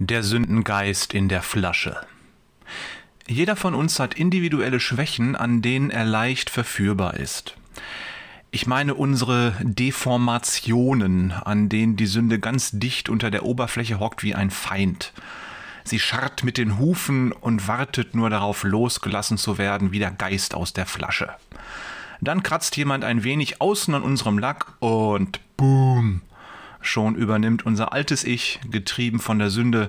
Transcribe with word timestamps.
Der 0.00 0.24
Sündengeist 0.24 1.14
in 1.14 1.28
der 1.28 1.40
Flasche. 1.40 1.96
Jeder 3.28 3.54
von 3.54 3.76
uns 3.76 4.00
hat 4.00 4.14
individuelle 4.14 4.80
Schwächen, 4.80 5.36
an 5.36 5.62
denen 5.62 5.90
er 5.90 6.04
leicht 6.04 6.50
verführbar 6.50 7.14
ist. 7.14 7.54
Ich 8.50 8.66
meine 8.66 8.94
unsere 8.94 9.54
Deformationen, 9.62 11.30
an 11.30 11.68
denen 11.68 11.94
die 11.96 12.06
Sünde 12.06 12.40
ganz 12.40 12.72
dicht 12.72 13.08
unter 13.08 13.30
der 13.30 13.44
Oberfläche 13.44 14.00
hockt 14.00 14.24
wie 14.24 14.34
ein 14.34 14.50
Feind. 14.50 15.12
Sie 15.84 16.00
scharrt 16.00 16.42
mit 16.42 16.58
den 16.58 16.80
Hufen 16.80 17.30
und 17.30 17.68
wartet 17.68 18.16
nur 18.16 18.30
darauf, 18.30 18.64
losgelassen 18.64 19.38
zu 19.38 19.58
werden 19.58 19.92
wie 19.92 20.00
der 20.00 20.10
Geist 20.10 20.56
aus 20.56 20.72
der 20.72 20.86
Flasche. 20.86 21.30
Dann 22.20 22.42
kratzt 22.42 22.76
jemand 22.76 23.04
ein 23.04 23.22
wenig 23.22 23.60
außen 23.60 23.94
an 23.94 24.02
unserem 24.02 24.40
Lack 24.40 24.72
und 24.80 25.38
boom, 25.56 26.22
Schon 26.84 27.14
übernimmt 27.14 27.64
unser 27.64 27.94
altes 27.94 28.24
Ich, 28.24 28.60
getrieben 28.70 29.18
von 29.18 29.38
der 29.38 29.48
Sünde, 29.48 29.88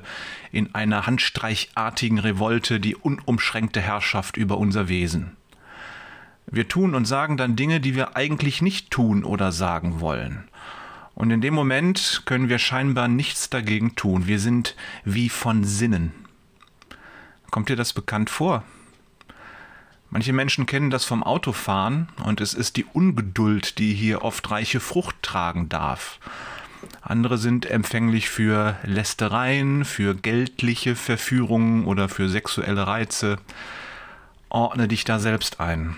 in 0.53 0.73
einer 0.73 1.05
handstreichartigen 1.05 2.19
Revolte 2.19 2.79
die 2.79 2.95
unumschränkte 2.95 3.81
Herrschaft 3.81 4.37
über 4.37 4.57
unser 4.57 4.87
Wesen. 4.87 5.35
Wir 6.47 6.69
tun 6.69 6.95
und 6.95 7.03
sagen 7.03 7.35
dann 7.35 7.57
Dinge, 7.57 7.81
die 7.81 7.95
wir 7.95 8.15
eigentlich 8.15 8.61
nicht 8.61 8.91
tun 8.91 9.25
oder 9.25 9.51
sagen 9.51 9.99
wollen. 9.99 10.45
Und 11.15 11.31
in 11.31 11.41
dem 11.41 11.53
Moment 11.53 12.23
können 12.23 12.47
wir 12.47 12.59
scheinbar 12.59 13.09
nichts 13.09 13.49
dagegen 13.49 13.95
tun. 13.95 14.25
Wir 14.25 14.39
sind 14.39 14.73
wie 15.03 15.27
von 15.27 15.65
Sinnen. 15.65 16.13
Kommt 17.51 17.67
dir 17.67 17.75
das 17.75 17.91
bekannt 17.91 18.29
vor? 18.29 18.63
Manche 20.09 20.31
Menschen 20.31 20.65
kennen 20.65 20.91
das 20.91 21.03
vom 21.03 21.23
Autofahren 21.23 22.07
und 22.23 22.39
es 22.39 22.53
ist 22.53 22.77
die 22.77 22.85
Ungeduld, 22.85 23.79
die 23.79 23.93
hier 23.93 24.21
oft 24.21 24.49
reiche 24.49 24.79
Frucht 24.79 25.21
tragen 25.21 25.67
darf. 25.67 26.19
Andere 27.07 27.37
sind 27.37 27.67
empfänglich 27.67 28.29
für 28.31 28.77
Lästereien, 28.81 29.85
für 29.85 30.15
geldliche 30.15 30.95
Verführungen 30.95 31.85
oder 31.85 32.09
für 32.09 32.29
sexuelle 32.29 32.87
Reize. 32.87 33.37
Ordne 34.49 34.87
dich 34.87 35.03
da 35.03 35.19
selbst 35.19 35.59
ein. 35.59 35.95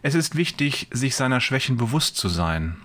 Es 0.00 0.14
ist 0.14 0.36
wichtig, 0.36 0.88
sich 0.90 1.16
seiner 1.16 1.42
Schwächen 1.42 1.76
bewusst 1.76 2.16
zu 2.16 2.30
sein. 2.30 2.76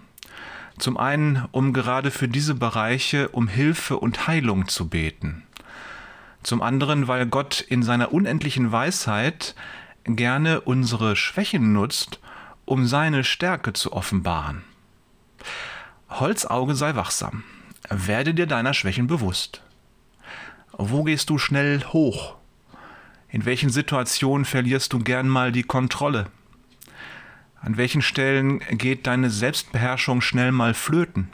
Zum 0.77 0.97
einen, 0.97 1.45
um 1.53 1.71
gerade 1.71 2.11
für 2.11 2.27
diese 2.27 2.53
Bereiche 2.53 3.29
um 3.29 3.47
Hilfe 3.47 3.97
und 3.97 4.27
Heilung 4.27 4.67
zu 4.67 4.89
beten. 4.89 5.43
Zum 6.43 6.61
anderen, 6.61 7.07
weil 7.07 7.27
Gott 7.27 7.61
in 7.61 7.83
seiner 7.83 8.11
unendlichen 8.11 8.73
Weisheit 8.73 9.55
gerne 10.03 10.59
unsere 10.59 11.15
Schwächen 11.15 11.71
nutzt, 11.71 12.19
um 12.65 12.87
seine 12.87 13.23
Stärke 13.23 13.71
zu 13.71 13.93
offenbaren. 13.93 14.63
Holzauge 16.19 16.75
sei 16.75 16.95
wachsam. 16.95 17.43
Werde 17.89 18.33
dir 18.33 18.47
deiner 18.47 18.73
Schwächen 18.73 19.07
bewusst. 19.07 19.61
Wo 20.71 21.03
gehst 21.03 21.29
du 21.29 21.37
schnell 21.37 21.83
hoch? 21.85 22.35
In 23.29 23.45
welchen 23.45 23.69
Situationen 23.69 24.45
verlierst 24.45 24.93
du 24.93 24.99
gern 24.99 25.27
mal 25.27 25.51
die 25.51 25.63
Kontrolle? 25.63 26.27
An 27.61 27.77
welchen 27.77 28.01
Stellen 28.01 28.59
geht 28.59 29.07
deine 29.07 29.29
Selbstbeherrschung 29.29 30.21
schnell 30.21 30.51
mal 30.51 30.73
flöten? 30.73 31.29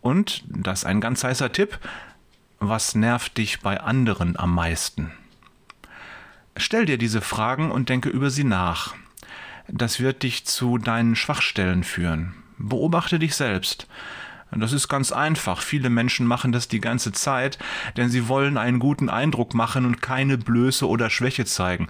Und, 0.00 0.44
das 0.46 0.84
ein 0.84 1.00
ganz 1.00 1.24
heißer 1.24 1.50
Tipp, 1.50 1.78
was 2.58 2.94
nervt 2.94 3.38
dich 3.38 3.60
bei 3.60 3.80
anderen 3.80 4.36
am 4.36 4.54
meisten? 4.54 5.12
Stell 6.56 6.84
dir 6.84 6.98
diese 6.98 7.20
Fragen 7.20 7.70
und 7.70 7.88
denke 7.88 8.08
über 8.08 8.30
sie 8.30 8.44
nach. 8.44 8.94
Das 9.66 9.98
wird 9.98 10.22
dich 10.22 10.44
zu 10.44 10.78
deinen 10.78 11.16
Schwachstellen 11.16 11.84
führen. 11.84 12.34
Beobachte 12.58 13.18
dich 13.18 13.34
selbst. 13.34 13.86
Das 14.56 14.72
ist 14.72 14.88
ganz 14.88 15.10
einfach. 15.10 15.62
Viele 15.62 15.90
Menschen 15.90 16.26
machen 16.26 16.52
das 16.52 16.68
die 16.68 16.80
ganze 16.80 17.12
Zeit, 17.12 17.58
denn 17.96 18.08
sie 18.08 18.28
wollen 18.28 18.56
einen 18.56 18.78
guten 18.78 19.08
Eindruck 19.08 19.54
machen 19.54 19.84
und 19.84 20.00
keine 20.00 20.38
Blöße 20.38 20.88
oder 20.88 21.10
Schwäche 21.10 21.44
zeigen. 21.44 21.88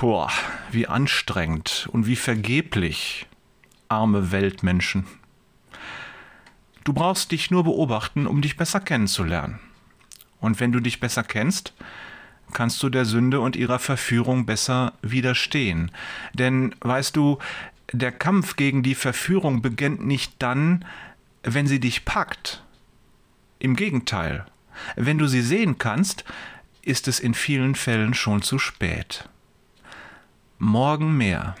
Boah, 0.00 0.30
wie 0.70 0.86
anstrengend 0.86 1.88
und 1.92 2.06
wie 2.06 2.16
vergeblich. 2.16 3.26
Arme 3.88 4.30
Weltmenschen. 4.30 5.06
Du 6.84 6.92
brauchst 6.92 7.32
dich 7.32 7.50
nur 7.50 7.64
beobachten, 7.64 8.26
um 8.26 8.42
dich 8.42 8.56
besser 8.56 8.80
kennenzulernen. 8.80 9.58
Und 10.40 10.60
wenn 10.60 10.72
du 10.72 10.80
dich 10.80 11.00
besser 11.00 11.24
kennst, 11.24 11.74
kannst 12.52 12.82
du 12.82 12.88
der 12.88 13.04
Sünde 13.04 13.40
und 13.40 13.56
ihrer 13.56 13.78
Verführung 13.78 14.46
besser 14.46 14.92
widerstehen. 15.02 15.90
Denn 16.34 16.74
weißt 16.80 17.16
du, 17.16 17.38
der 17.92 18.12
Kampf 18.12 18.56
gegen 18.56 18.82
die 18.82 18.94
Verführung 18.94 19.62
beginnt 19.62 20.04
nicht 20.04 20.34
dann, 20.38 20.84
wenn 21.42 21.66
sie 21.66 21.80
dich 21.80 22.04
packt. 22.04 22.62
Im 23.58 23.76
Gegenteil, 23.76 24.46
wenn 24.96 25.18
du 25.18 25.26
sie 25.26 25.42
sehen 25.42 25.78
kannst, 25.78 26.24
ist 26.82 27.08
es 27.08 27.20
in 27.20 27.34
vielen 27.34 27.74
Fällen 27.74 28.14
schon 28.14 28.42
zu 28.42 28.58
spät. 28.58 29.28
Morgen 30.58 31.16
mehr. 31.16 31.54